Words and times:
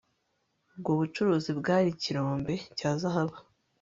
ubwo 0.75 0.91
bucuruzi 0.99 1.51
bwari 1.59 1.87
ikirombe 1.95 2.53
cya 2.77 2.91
zahabu 3.01 3.37